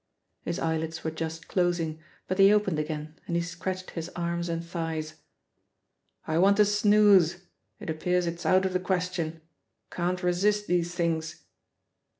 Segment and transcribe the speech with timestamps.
[0.41, 4.65] His eyelids were just closing, but they opened again and he scratched his arms and
[4.65, 5.21] thighs:
[6.25, 7.43] "I want a snooze!
[7.79, 9.41] It appears it's out of the question.
[9.91, 11.43] Can't resist these things."